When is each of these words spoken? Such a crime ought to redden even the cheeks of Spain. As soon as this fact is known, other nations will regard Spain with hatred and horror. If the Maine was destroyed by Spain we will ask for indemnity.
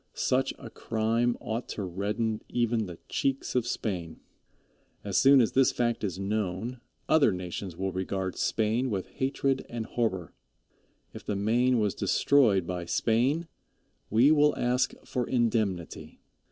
Such 0.15 0.51
a 0.57 0.71
crime 0.71 1.37
ought 1.39 1.69
to 1.77 1.83
redden 1.83 2.41
even 2.49 2.87
the 2.87 2.97
cheeks 3.07 3.53
of 3.53 3.67
Spain. 3.67 4.19
As 5.03 5.15
soon 5.15 5.39
as 5.39 5.51
this 5.51 5.71
fact 5.71 6.03
is 6.03 6.17
known, 6.17 6.81
other 7.07 7.31
nations 7.31 7.77
will 7.77 7.91
regard 7.91 8.35
Spain 8.35 8.89
with 8.89 9.05
hatred 9.09 9.63
and 9.69 9.85
horror. 9.85 10.33
If 11.13 11.23
the 11.23 11.35
Maine 11.35 11.77
was 11.77 11.93
destroyed 11.93 12.65
by 12.65 12.85
Spain 12.85 13.47
we 14.09 14.31
will 14.31 14.57
ask 14.57 14.95
for 15.05 15.27
indemnity. 15.29 16.17